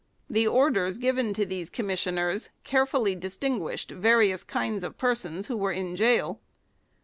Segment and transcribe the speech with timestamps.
[0.27, 5.93] The orders given to these commissioners carefully distinguished various kinds of persons who were in
[5.93, 6.41] gaol.